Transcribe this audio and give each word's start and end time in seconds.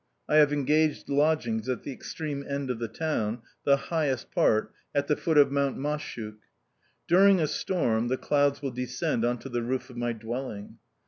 I 0.27 0.37
have 0.37 0.51
engaged 0.51 1.09
lodgings 1.09 1.69
at 1.69 1.83
the 1.83 1.91
extreme 1.91 2.43
end 2.49 2.71
of 2.71 2.79
the 2.79 2.87
town, 2.87 3.43
the 3.65 3.77
highest 3.77 4.31
part, 4.31 4.73
at 4.95 5.05
the 5.05 5.15
foot 5.15 5.37
of 5.37 5.51
Mount 5.51 5.77
Mashuk: 5.77 6.37
during 7.07 7.39
a 7.39 7.45
storm 7.45 8.07
the 8.07 8.17
clouds 8.17 8.63
will 8.63 8.71
descend 8.71 9.23
on 9.23 9.37
to 9.37 9.47
the 9.49 9.61
roof 9.61 9.91
of 9.91 9.97
my 9.97 10.11
dwelling. 10.13 10.79